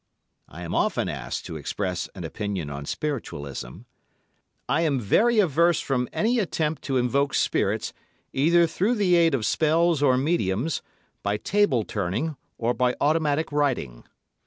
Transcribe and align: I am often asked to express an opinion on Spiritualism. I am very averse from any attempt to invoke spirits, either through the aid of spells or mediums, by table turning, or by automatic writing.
I 0.49 0.63
am 0.63 0.73
often 0.73 1.07
asked 1.07 1.45
to 1.45 1.57
express 1.57 2.09
an 2.15 2.23
opinion 2.23 2.71
on 2.71 2.85
Spiritualism. 2.87 3.81
I 4.67 4.81
am 4.81 4.99
very 4.99 5.37
averse 5.37 5.79
from 5.79 6.09
any 6.11 6.39
attempt 6.39 6.81
to 6.85 6.97
invoke 6.97 7.35
spirits, 7.35 7.93
either 8.33 8.65
through 8.65 8.95
the 8.95 9.13
aid 9.15 9.35
of 9.35 9.45
spells 9.45 10.01
or 10.01 10.17
mediums, 10.17 10.81
by 11.21 11.37
table 11.37 11.83
turning, 11.83 12.35
or 12.57 12.73
by 12.73 12.95
automatic 12.99 13.51
writing. 13.51 14.03